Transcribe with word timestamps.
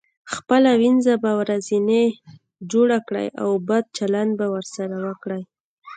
خپله 0.33 0.71
وينځه 0.81 1.13
به 1.23 1.31
ورځنې 1.41 2.03
جوړه 2.71 2.97
کړئ 3.07 3.27
او 3.43 3.49
بد 3.67 3.83
چلند 3.97 4.31
به 4.39 4.47
ورسره 4.55 4.95
وکړئ. 5.07 5.41